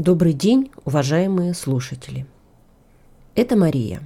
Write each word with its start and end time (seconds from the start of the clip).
Добрый 0.00 0.32
день, 0.32 0.70
уважаемые 0.86 1.52
слушатели. 1.52 2.26
Это 3.34 3.54
Мария. 3.54 4.00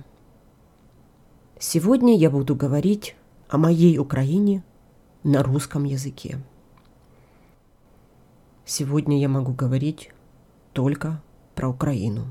Сегодня 1.60 2.18
я 2.18 2.30
буду 2.30 2.56
говорить 2.56 3.14
о 3.48 3.58
моей 3.58 3.96
Украине 3.98 4.64
на 5.22 5.44
русском 5.44 5.84
языке. 5.84 6.40
Сегодня 8.64 9.20
я 9.20 9.28
могу 9.28 9.52
говорить 9.52 10.10
только 10.72 11.22
про 11.54 11.68
Украину. 11.68 12.26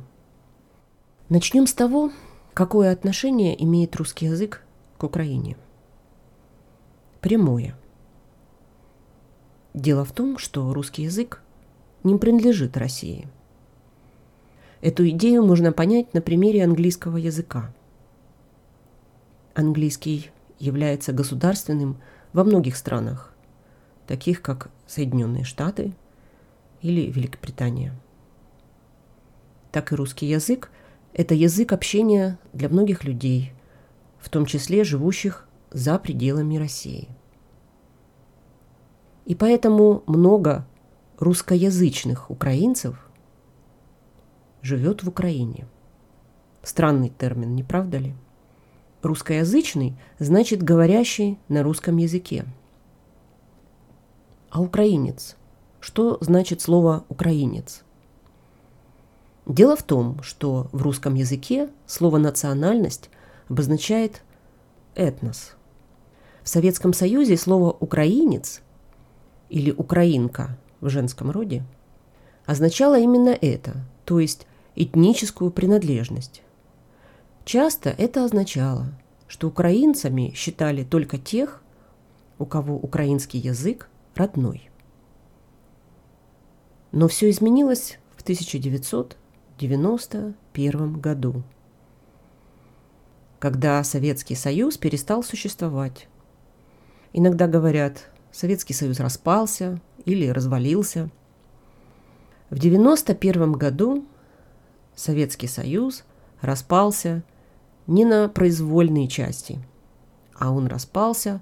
Начнем 1.30 1.66
с 1.66 1.74
того, 1.74 2.12
какое 2.54 2.92
отношение 2.92 3.64
имеет 3.64 3.96
русский 3.96 4.26
язык 4.26 4.62
к 4.98 5.06
Украине. 5.06 5.56
Прямое. 7.22 7.78
Дело 9.74 10.04
в 10.04 10.12
том, 10.12 10.38
что 10.38 10.74
русский 10.74 11.04
язык 11.04 11.42
не 12.04 12.18
принадлежит 12.18 12.76
России. 12.76 13.26
Эту 14.84 15.08
идею 15.12 15.46
можно 15.46 15.72
понять 15.72 16.14
на 16.14 16.20
примере 16.20 16.62
английского 16.62 17.16
языка. 17.16 17.74
Английский 19.54 20.30
является 20.60 21.14
государственным 21.14 22.02
во 22.34 22.44
многих 22.44 22.76
странах, 22.76 23.34
таких 24.08 24.42
как 24.42 24.70
Соединенные 24.86 25.46
Штаты 25.46 25.94
или 26.82 27.10
Великобритания. 27.10 27.94
Так 29.72 29.94
и 29.94 29.96
русский 29.96 30.26
язык– 30.26 30.70
это 31.14 31.34
язык 31.34 31.72
общения 31.72 32.38
для 32.52 32.68
многих 32.68 33.06
людей, 33.06 33.54
в 34.20 34.28
том 34.28 34.46
числе 34.46 34.84
живущих 34.84 35.48
за 35.72 35.98
пределами 35.98 36.58
России. 36.58 37.08
И 39.24 39.34
поэтому 39.34 40.04
много 40.08 40.68
русскоязычных 41.20 42.30
украинцев 42.30 43.10
живет 44.64 45.04
в 45.04 45.10
Украине. 45.10 45.68
Странный 46.64 47.10
термин, 47.10 47.54
не 47.54 47.62
правда 47.62 47.98
ли? 47.98 48.16
Русскоязычный 49.04 49.96
значит 50.18 50.64
говорящий 50.64 51.38
на 51.50 51.62
русском 51.62 51.98
языке. 51.98 52.46
А 54.50 54.62
украинец? 54.62 55.36
Что 55.82 56.18
значит 56.22 56.62
слово 56.62 57.04
«украинец»? 57.10 57.84
Дело 59.46 59.76
в 59.76 59.84
том, 59.84 60.24
что 60.24 60.70
в 60.72 60.82
русском 60.82 61.16
языке 61.16 61.70
слово 61.86 62.18
«национальность» 62.18 63.10
обозначает 63.50 64.22
этнос. 64.96 65.56
В 66.42 66.48
Советском 66.48 66.94
Союзе 66.94 67.36
слово 67.36 67.76
«украинец» 67.78 68.62
или 69.50 69.72
«украинка» 69.72 70.58
в 70.80 70.88
женском 70.88 71.30
роде 71.30 71.66
означало 72.46 72.98
именно 72.98 73.30
это, 73.30 73.84
то 74.06 74.22
есть 74.22 74.48
этническую 74.76 75.52
принадлежность. 75.52 76.44
Часто 77.46 77.90
это 77.90 78.24
означало, 78.24 78.94
что 79.28 79.48
украинцами 79.48 80.32
считали 80.36 80.84
только 80.84 81.18
тех, 81.18 81.64
у 82.40 82.46
кого 82.46 82.76
украинский 82.76 83.40
язык 83.40 83.90
родной. 84.16 84.70
Но 86.92 87.08
все 87.08 87.30
изменилось 87.30 88.00
в 88.16 88.22
1991 88.22 91.00
году, 91.00 91.44
когда 93.40 93.84
Советский 93.84 94.36
Союз 94.36 94.78
перестал 94.78 95.24
существовать. 95.24 96.08
Иногда 97.12 97.48
говорят, 97.48 98.10
Советский 98.32 98.74
Союз 98.74 99.00
распался 99.00 99.82
или 100.06 100.28
развалился. 100.28 101.10
В 102.50 102.58
1991 102.58 103.54
году 103.54 104.06
Советский 104.96 105.48
Союз 105.48 106.04
распался 106.42 107.24
не 107.88 108.06
на 108.06 108.30
произвольные 108.30 109.08
части, 109.08 109.60
а 110.36 110.52
он 110.52 110.68
распался 110.68 111.42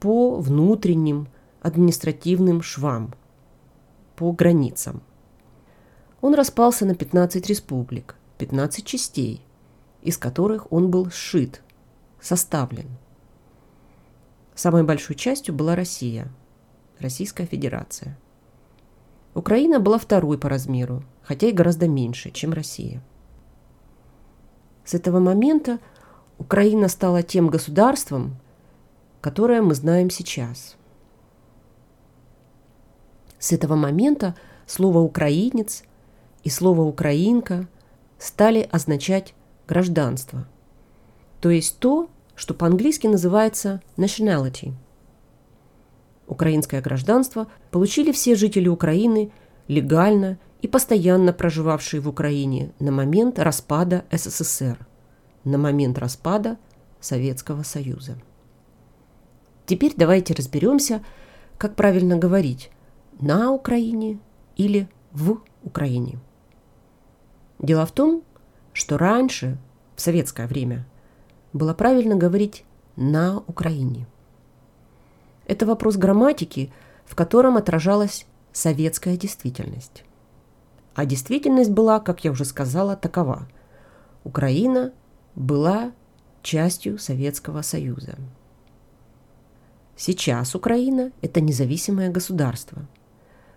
по 0.00 0.36
внутренним 0.36 1.28
административным 1.60 2.62
швам, 2.62 3.14
по 4.16 4.32
границам. 4.32 5.02
Он 6.20 6.34
распался 6.34 6.86
на 6.86 6.94
15 6.94 7.46
республик, 7.48 8.16
15 8.38 8.84
частей, 8.84 9.42
из 10.02 10.16
которых 10.16 10.72
он 10.72 10.90
был 10.90 11.10
сшит, 11.10 11.62
составлен. 12.20 12.88
Самой 14.54 14.82
большой 14.82 15.16
частью 15.16 15.54
была 15.54 15.76
Россия, 15.76 16.28
Российская 16.98 17.46
Федерация– 17.46 18.18
Украина 19.38 19.78
была 19.78 19.98
второй 19.98 20.36
по 20.36 20.48
размеру, 20.48 21.04
хотя 21.22 21.46
и 21.46 21.52
гораздо 21.52 21.86
меньше, 21.86 22.32
чем 22.32 22.52
Россия. 22.52 23.00
С 24.84 24.94
этого 24.94 25.20
момента 25.20 25.78
Украина 26.38 26.88
стала 26.88 27.22
тем 27.22 27.46
государством, 27.46 28.36
которое 29.20 29.62
мы 29.62 29.76
знаем 29.76 30.10
сейчас. 30.10 30.76
С 33.38 33.52
этого 33.52 33.76
момента 33.76 34.34
слово 34.66 34.98
«украинец» 34.98 35.84
и 36.42 36.50
слово 36.50 36.80
«украинка» 36.80 37.68
стали 38.18 38.68
означать 38.72 39.34
гражданство, 39.68 40.48
то 41.40 41.48
есть 41.50 41.78
то, 41.78 42.10
что 42.34 42.54
по-английски 42.54 43.06
называется 43.06 43.82
nationality– 43.96 44.72
Украинское 46.28 46.82
гражданство 46.82 47.48
получили 47.70 48.12
все 48.12 48.36
жители 48.36 48.68
Украины 48.68 49.32
легально 49.66 50.38
и 50.60 50.68
постоянно 50.68 51.32
проживавшие 51.32 52.00
в 52.00 52.08
Украине 52.08 52.72
на 52.78 52.92
момент 52.92 53.38
распада 53.38 54.04
СССР, 54.12 54.86
на 55.44 55.56
момент 55.56 55.98
распада 55.98 56.58
Советского 57.00 57.62
Союза. 57.62 58.18
Теперь 59.66 59.94
давайте 59.96 60.34
разберемся, 60.34 61.02
как 61.56 61.74
правильно 61.76 62.16
говорить 62.16 62.70
«на 63.20 63.50
Украине» 63.50 64.18
или 64.56 64.88
«в 65.12 65.40
Украине». 65.62 66.18
Дело 67.58 67.86
в 67.86 67.92
том, 67.92 68.22
что 68.72 68.98
раньше, 68.98 69.58
в 69.96 70.00
советское 70.00 70.46
время, 70.46 70.86
было 71.52 71.74
правильно 71.74 72.16
говорить 72.16 72.64
«на 72.96 73.38
Украине». 73.46 74.06
Это 75.48 75.66
вопрос 75.66 75.96
грамматики, 75.96 76.70
в 77.06 77.16
котором 77.16 77.56
отражалась 77.56 78.26
советская 78.52 79.16
действительность. 79.16 80.04
А 80.94 81.06
действительность 81.06 81.70
была, 81.70 82.00
как 82.00 82.22
я 82.24 82.30
уже 82.30 82.44
сказала, 82.44 82.96
такова. 82.96 83.48
Украина 84.24 84.92
была 85.34 85.92
частью 86.42 86.98
Советского 86.98 87.62
Союза. 87.62 88.16
Сейчас 89.96 90.54
Украина– 90.54 91.12
это 91.22 91.40
независимое 91.40 92.10
государство. 92.10 92.86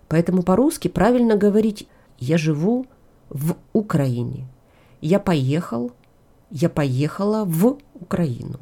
Поэтому 0.08 0.44
по-русски 0.44 0.88
правильно 0.88 1.36
говорить 1.36 1.88
«я 2.20 2.38
живу 2.38 2.86
в 3.30 3.58
Украине», 3.74 4.48
«я 5.02 5.20
поехал», 5.20 5.92
«я 6.50 6.70
поехала 6.70 7.44
в 7.44 7.78
Украину». 7.94 8.60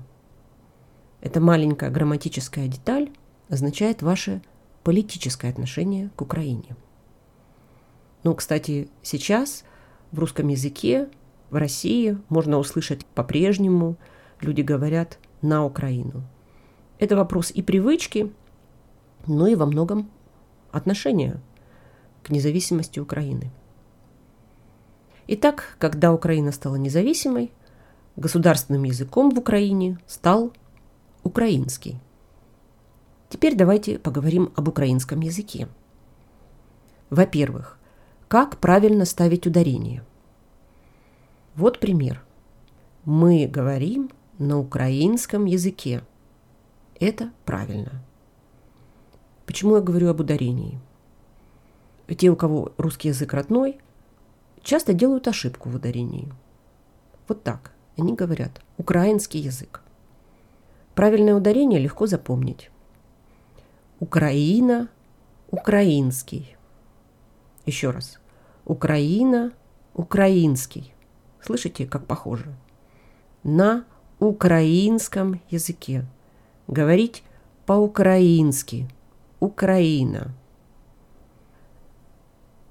Эта 1.22 1.40
маленькая 1.40 1.90
грамматическая 1.90 2.68
деталь 2.68 3.10
означает 3.50 4.02
ваше 4.02 4.42
политическое 4.84 5.50
отношение 5.50 6.10
к 6.16 6.22
Украине. 6.22 6.76
Ну, 8.24 8.36
кстати, 8.36 8.90
сейчас 9.02 9.64
в 10.12 10.20
русском 10.20 10.48
языке 10.48 11.10
в 11.50 11.56
России 11.56 12.18
можно 12.30 12.58
услышать 12.60 13.06
по-прежнему, 13.06 13.98
люди 14.42 14.62
говорят 14.62 15.20
на 15.42 15.66
Украину. 15.66 16.24
Это 17.00 17.16
вопрос 17.16 17.52
и 17.52 17.62
привычки, 17.62 18.32
но 19.26 19.48
и 19.48 19.56
во 19.56 19.66
многом 19.66 20.10
отношения 20.72 21.42
к 22.24 22.30
независимости 22.30 23.00
Украины. 23.00 23.52
Итак, 25.28 25.76
когда 25.80 26.14
Украина 26.14 26.52
стала 26.52 26.76
независимой, 26.76 27.52
государственным 28.16 28.84
языком 28.84 29.32
в 29.32 29.40
Украине 29.40 29.98
стал 30.08 30.52
украинский– 31.24 32.00
Теперь 33.30 33.56
давайте 33.56 34.00
поговорим 34.00 34.52
об 34.56 34.68
украинском 34.68 35.22
языке. 35.22 35.68
Во-первых, 37.10 37.78
как 38.28 38.58
правильно 38.58 39.06
ставить 39.06 39.48
ударение? 39.48 40.04
Вот 41.56 41.80
пример. 41.80 42.24
Мы 43.06 43.48
говорим 43.48 44.10
на 44.40 44.60
украинском 44.60 45.46
языке. 45.46 46.04
Это 47.00 47.32
правильно. 47.46 48.04
Почему 49.46 49.76
я 49.76 49.82
говорю 49.82 50.10
об 50.10 50.20
ударении? 50.20 50.80
Те, 52.08 52.30
у 52.30 52.36
кого 52.36 52.74
русский 52.78 53.10
язык 53.10 53.34
родной, 53.34 53.80
часто 54.64 54.94
делают 54.94 55.28
ошибку 55.28 55.70
в 55.70 55.76
ударении. 55.76 56.32
Вот 57.28 57.44
так. 57.44 57.72
Они 57.98 58.14
говорят 58.14 58.62
«украинский 58.78 59.40
язык». 59.40 59.82
Правильное 60.96 61.36
ударение 61.36 61.80
легко 61.80 62.08
запомнить. 62.08 62.72
Украина, 64.00 64.88
украинский. 65.52 66.56
Еще 67.66 67.90
раз. 67.90 68.18
Украина, 68.66 69.52
украинский. 69.94 70.94
Слышите, 71.42 71.86
как 71.86 72.06
похоже? 72.06 72.56
На 73.44 73.86
украинском 74.20 75.42
языке. 75.50 76.06
Говорить 76.68 77.24
по-украински. 77.66 78.88
Украина. 79.42 80.34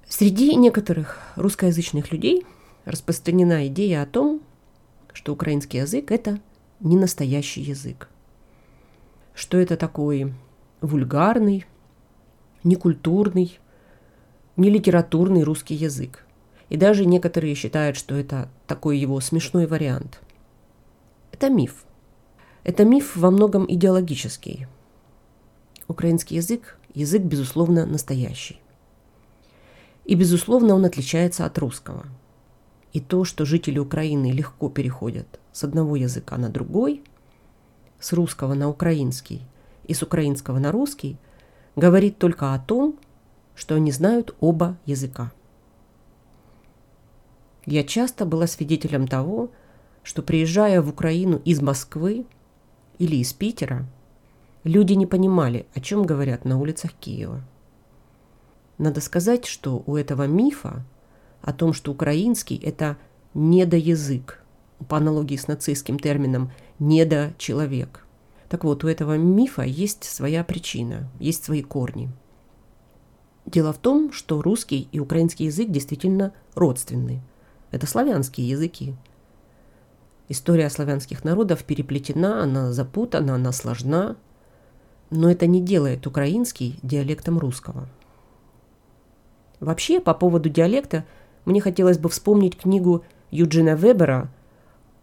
Среди 0.08 0.54
некоторых 0.54 1.18
русскоязычных 1.36 2.10
людей 2.10 2.46
распространена 2.86 3.66
идея 3.68 4.02
о 4.02 4.06
том, 4.06 4.40
что 5.12 5.34
украинский 5.34 5.80
язык– 5.80 6.10
это 6.12 6.40
не 6.80 6.96
настоящий 6.96 7.60
язык. 7.60 8.08
Что 9.34 9.58
это 9.58 9.76
такой 9.76 10.32
вульгарный, 10.80 11.66
некультурный, 12.64 13.58
нелитературный 14.56 15.42
русский 15.42 15.74
язык. 15.74 16.24
И 16.68 16.76
даже 16.76 17.06
некоторые 17.06 17.54
считают, 17.54 17.96
что 17.96 18.14
это 18.14 18.48
такой 18.66 18.98
его 18.98 19.20
смешной 19.20 19.66
вариант. 19.66 20.20
Это 21.32 21.48
миф. 21.48 21.84
Это 22.64 22.84
миф 22.84 23.16
во 23.16 23.30
многом 23.30 23.64
идеологический. 23.68 24.66
Украинский 25.86 26.36
язык– 26.36 26.78
язык, 26.94 27.22
безусловно, 27.22 27.86
настоящий. 27.86 28.60
И, 30.04 30.14
безусловно, 30.14 30.74
он 30.74 30.84
отличается 30.84 31.46
от 31.46 31.58
русского. 31.58 32.06
И 32.92 33.00
то, 33.00 33.24
что 33.24 33.44
жители 33.44 33.78
Украины 33.78 34.32
легко 34.32 34.68
переходят 34.68 35.40
с 35.52 35.64
одного 35.64 35.96
языка 35.96 36.36
на 36.36 36.48
другой, 36.48 37.02
с 38.00 38.12
русского 38.12 38.54
на 38.54 38.68
украинский 38.68 39.42
и 39.88 39.94
с 39.94 40.02
украинского 40.02 40.58
на 40.58 40.70
русский, 40.70 41.16
говорит 41.74 42.18
только 42.18 42.54
о 42.54 42.58
том, 42.60 42.98
что 43.56 43.74
они 43.74 43.90
знают 43.90 44.36
оба 44.38 44.76
языка. 44.86 45.32
Я 47.66 47.82
часто 47.82 48.24
была 48.24 48.46
свидетелем 48.46 49.08
того, 49.08 49.50
что 50.02 50.22
приезжая 50.22 50.80
в 50.80 50.88
Украину 50.88 51.42
из 51.44 51.60
Москвы 51.60 52.24
или 52.98 53.16
из 53.16 53.32
Питера, 53.32 53.86
люди 54.64 54.92
не 54.92 55.06
понимали, 55.06 55.66
о 55.74 55.80
чем 55.80 56.04
говорят 56.04 56.44
на 56.44 56.58
улицах 56.58 56.92
Киева. 56.92 57.42
Надо 58.78 59.00
сказать, 59.00 59.44
что 59.44 59.82
у 59.86 59.96
этого 59.96 60.26
мифа 60.26 60.84
о 61.42 61.52
том, 61.52 61.72
что 61.72 61.92
украинский– 61.92 62.56
это 62.64 62.96
недоязык, 63.34 64.42
по 64.88 64.96
аналогии 64.96 65.36
с 65.36 65.48
нацистским 65.48 65.98
термином 65.98 66.52
«недочеловек». 66.78 68.07
Так 68.48 68.64
вот, 68.64 68.84
у 68.84 68.88
этого 68.88 69.16
мифа 69.16 69.62
есть 69.62 70.04
своя 70.04 70.42
причина, 70.44 71.10
есть 71.18 71.44
свои 71.44 71.62
корни– 71.62 72.10
Дело 73.48 73.72
в 73.72 73.78
том, 73.78 74.12
что 74.12 74.42
русский 74.42 74.88
и 74.92 75.00
украинский 75.00 75.46
язык 75.46 75.70
действительно 75.70 76.34
родственны. 76.54 77.22
Это 77.70 77.86
славянские 77.86 78.46
языки. 78.46 78.94
История 80.28 80.68
славянских 80.68 81.24
народов 81.24 81.64
переплетена, 81.64 82.42
она 82.42 82.72
запутана, 82.72 83.36
она 83.36 83.52
сложна, 83.52 84.16
но 85.08 85.30
это 85.30 85.46
не 85.46 85.62
делает 85.62 86.06
украинский 86.06 86.78
диалектом 86.82 87.38
русского. 87.38 87.88
Вообще, 89.60 89.98
по 89.98 90.12
поводу 90.12 90.50
диалекта, 90.50 91.06
мне 91.46 91.62
хотелось 91.62 91.96
бы 91.96 92.10
вспомнить 92.10 92.58
книгу 92.58 93.02
Юджина 93.30 93.76
Вебера 93.76 94.30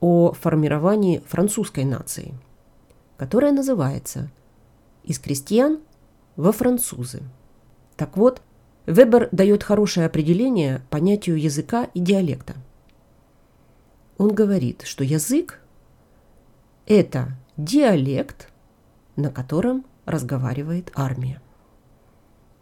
о 0.02 0.34
формировании 0.34 1.24
французской 1.26 1.84
нации, 1.84 2.36
которая 3.18 3.52
называется 3.52 4.30
«Из 5.04 5.20
крестьян 5.20 5.80
во 6.36 6.52
французы». 6.52 7.22
Так 7.96 8.18
вот, 8.18 8.42
Вебер 8.86 9.30
дает 9.32 9.64
хорошее 9.64 10.06
определение 10.06 10.82
понятию 10.90 11.42
языка 11.42 11.86
и 11.94 12.00
диалекта. 12.00 12.56
Он 14.18 14.34
говорит, 14.34 14.84
что 14.84 15.04
язык– 15.04 15.60
это 16.86 17.36
диалект, 17.58 18.50
на 19.16 19.32
котором 19.32 19.86
разговаривает 20.06 20.92
армия. 20.96 21.42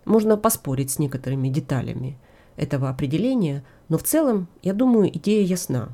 Можно 0.06 0.38
поспорить 0.38 0.92
с 0.92 1.00
некоторыми 1.00 1.50
деталями 1.50 2.18
этого 2.56 2.90
определения, 2.90 3.64
но 3.90 3.98
в 3.98 4.04
целом, 4.04 4.48
я 4.62 4.74
думаю, 4.74 5.10
идея 5.18 5.46
ясна. 5.46 5.90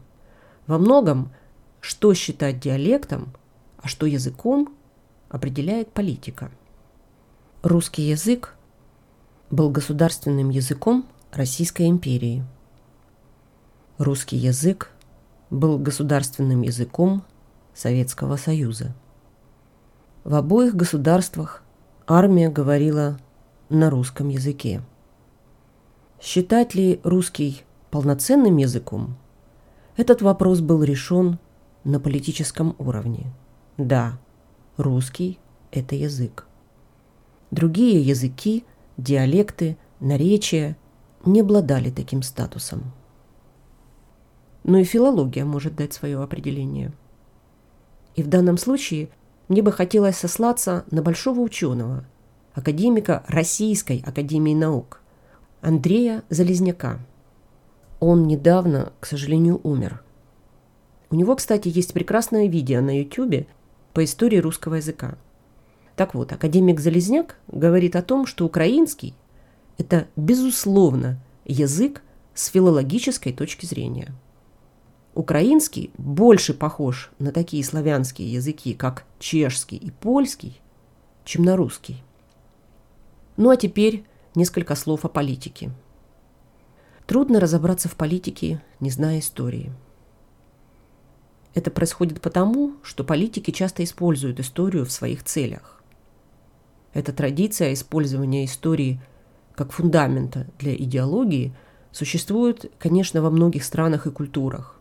Во 0.67 0.77
многом, 0.77 1.31
что 1.79 2.13
считать 2.13 2.59
диалектом, 2.59 3.33
что 3.89 4.05
языком, 4.05 4.69
определяет 5.29 5.91
политика. 5.91 6.51
Русский 7.61 8.03
язык 8.03 8.55
был 9.51 9.69
государственным 9.69 10.49
языком 10.49 11.05
Российской 11.31 11.87
империи. 11.87 12.45
Русский 13.97 14.37
язык 14.37 14.91
был 15.49 15.77
государственным 15.77 16.61
языком 16.61 17.23
Советского 17.73 18.37
Союза. 18.37 18.95
В 20.23 20.35
обоих 20.35 20.75
государствах 20.75 21.63
армия 22.07 22.49
говорила 22.49 23.19
на 23.69 23.89
русском 23.89 24.29
языке. 24.29 24.81
Считать 26.21 26.75
ли 26.75 26.99
русский 27.03 27.63
полноценным 27.91 28.57
языком? 28.57 29.17
Этот 29.97 30.21
вопрос 30.21 30.59
был 30.61 30.83
решен 30.83 31.39
на 31.83 31.99
политическом 31.99 32.75
уровне. 32.77 33.31
Да, 33.79 34.19
русский– 34.75 35.39
это 35.71 35.95
язык. 35.95 36.45
Другие 37.49 38.01
языки– 38.01 38.65
диалекты, 38.97 39.77
наречия 40.01 40.75
не 41.23 41.39
обладали 41.39 41.89
таким 41.89 42.21
статусом. 42.21 42.91
Но 44.65 44.79
и 44.79 44.83
филология 44.83 45.45
может 45.45 45.77
дать 45.77 45.93
свое 45.93 46.21
определение. 46.21 46.91
И 48.15 48.21
в 48.21 48.27
данном 48.27 48.57
случае 48.57 49.07
мне 49.47 49.61
бы 49.61 49.71
хотелось 49.71 50.17
сослаться 50.17 50.83
на 50.91 51.01
большого 51.01 51.39
ученого, 51.39 52.03
академика 52.53 53.23
Российской 53.29 54.03
Академии 54.05 54.55
Наук, 54.55 54.99
Андрея 55.61 56.23
Залезняка. 56.29 56.99
Он 58.01 58.27
недавно, 58.27 58.91
к 58.99 59.05
сожалению, 59.05 59.61
умер. 59.63 60.03
У 61.09 61.15
него, 61.15 61.37
кстати, 61.37 61.69
есть 61.69 61.93
прекрасное 61.93 62.47
видео 62.47 62.81
на 62.81 62.99
YouTube 62.99 63.47
по 63.99 64.05
истории 64.05 64.37
русского 64.37 64.75
языка– 64.75 65.17
так 65.99 66.13
вот, 66.13 66.31
академик 66.31 66.79
Залезняк 66.79 67.35
говорит 67.49 67.97
о 67.97 68.01
том, 68.01 68.25
что 68.25 68.45
украинский– 68.45 69.13
это, 69.77 70.07
безусловно, 70.15 71.19
язык 71.43 72.01
с 72.33 72.45
филологической 72.45 73.33
точки 73.33 73.65
зрения. 73.65 74.13
Украинский 75.15 75.91
больше 75.97 76.53
похож 76.53 77.11
на 77.19 77.33
такие 77.33 77.61
славянские 77.65 78.31
языки, 78.31 78.73
как 78.73 79.03
чешский 79.19 79.75
и 79.75 79.91
польский, 79.91 80.61
чем 81.25 81.43
на 81.43 81.57
русский. 81.57 82.01
Ну 83.35 83.49
а 83.49 83.57
теперь 83.57 84.05
несколько 84.33 84.75
слов 84.75 85.03
о 85.03 85.09
политике. 85.09 85.71
Трудно 87.05 87.41
разобраться 87.41 87.89
в 87.89 87.95
политике, 87.95 88.63
не 88.79 88.91
зная 88.91 89.19
истории. 89.19 89.73
Это 91.53 91.71
происходит 91.71 92.21
потому, 92.21 92.75
что 92.83 93.03
политики 93.03 93.51
часто 93.51 93.83
используют 93.83 94.39
историю 94.39 94.85
в 94.85 94.91
своих 94.91 95.23
целях. 95.23 95.81
Эта 96.93 97.13
традиция 97.13 97.73
использования 97.73 98.45
истории 98.45 98.99
как 99.55 99.71
фундамента 99.71 100.47
для 100.57 100.75
идеологии 100.75 101.53
существует, 101.91 102.71
конечно, 102.77 103.21
во 103.21 103.29
многих 103.29 103.63
странах 103.63 104.07
и 104.07 104.11
культурах. 104.11 104.79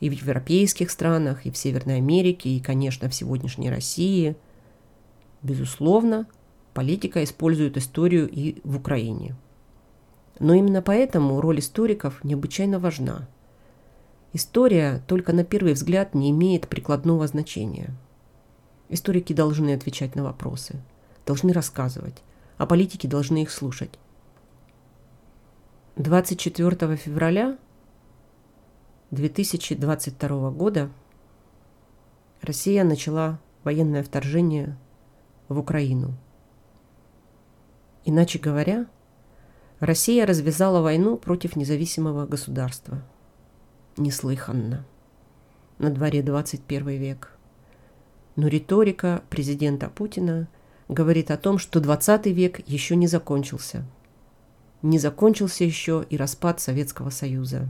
И 0.00 0.08
в 0.08 0.12
европейских 0.12 0.90
странах, 0.90 1.44
и 1.44 1.50
в 1.50 1.56
Северной 1.56 1.96
Америке, 1.96 2.50
и, 2.50 2.60
конечно, 2.60 3.08
в 3.08 3.14
сегодняшней 3.14 3.70
России. 3.70 4.36
Безусловно, 5.42 6.26
политика 6.72 7.22
использует 7.24 7.76
историю 7.76 8.28
и 8.28 8.60
в 8.64 8.76
Украине. 8.76 9.34
Но 10.38 10.54
именно 10.54 10.80
поэтому 10.80 11.40
роль 11.40 11.58
историков 11.58 12.22
необычайно 12.24 12.78
важна. 12.78 13.28
История 14.32 15.02
только 15.06 15.32
на 15.32 15.44
первый 15.44 15.72
взгляд 15.72 16.14
не 16.14 16.30
имеет 16.30 16.68
прикладного 16.68 17.26
значения. 17.26 17.90
Историки 18.88 19.32
должны 19.32 19.74
отвечать 19.74 20.14
на 20.14 20.24
вопросы– 20.24 20.80
должны 21.30 21.52
рассказывать, 21.52 22.24
а 22.58 22.66
политики 22.66 23.06
должны 23.06 23.42
их 23.42 23.52
слушать. 23.52 23.98
24 25.94 26.96
февраля 26.96 27.56
2022 29.12 30.50
года 30.50 30.90
Россия 32.42 32.82
начала 32.82 33.38
военное 33.64 34.02
вторжение 34.02 34.76
в 35.48 35.58
Украину. 35.58 36.14
Иначе 38.04 38.40
говоря, 38.40 38.86
Россия 39.78 40.26
развязала 40.26 40.80
войну 40.80 41.16
против 41.16 41.54
независимого 41.54 42.26
государства. 42.26 43.02
Неслыханно. 43.96 44.84
На 45.78 45.90
дворе 45.90 46.22
21 46.22 46.88
век. 46.88 47.36
Но 48.36 48.48
риторика 48.48 49.22
президента 49.28 49.88
Путина– 49.88 50.48
говорит 50.90 51.30
о 51.30 51.36
том, 51.36 51.58
что 51.58 51.80
20 51.80 52.26
век 52.26 52.68
еще 52.68 52.96
не 52.96 53.06
закончился. 53.06 53.84
не 54.82 54.98
закончился 54.98 55.62
еще 55.62 56.06
и 56.08 56.16
распад 56.16 56.58
Советского 56.58 57.10
Союза. 57.10 57.68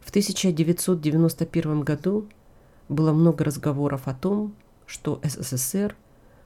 В 0.00 0.10
1991 0.10 1.80
году 1.80 2.28
было 2.88 3.12
много 3.12 3.44
разговоров 3.44 4.06
о 4.06 4.14
том, 4.14 4.54
что 4.86 5.20
СССР 5.24 5.96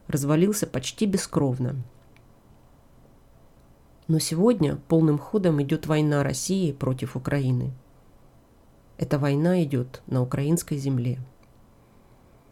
развалился 0.08 0.66
почти 0.66 1.04
бескровно. 1.04 1.76
Но 4.08 4.18
сегодня 4.18 4.76
полным 4.88 5.18
ходом 5.18 5.62
идет 5.62 5.86
война 5.86 6.22
России 6.22 6.72
против 6.72 7.14
Украины. 7.14 7.72
Эта 9.00 9.18
война 9.18 9.62
идет 9.62 10.02
на 10.08 10.20
украинской 10.20 10.76
земле. 10.76 11.20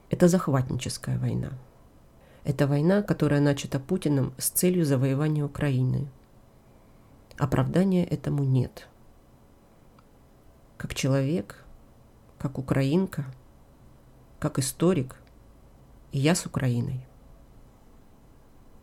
Это 0.08 0.28
захватническая 0.28 1.18
война. 1.18 1.50
Это 2.42 2.66
война, 2.66 3.02
которая 3.02 3.42
начата 3.42 3.78
Путиным 3.78 4.32
с 4.38 4.48
целью 4.48 4.86
завоевания 4.86 5.44
Украины. 5.44 6.08
Оправдания 7.36 8.02
этому 8.02 8.44
нет. 8.44 8.88
Как 10.78 10.94
человек, 10.94 11.66
как 12.38 12.56
украинка, 12.56 13.26
как 14.38 14.58
историк, 14.58 15.16
и 16.12 16.18
я 16.18 16.34
с 16.34 16.46
Украиной. 16.46 17.06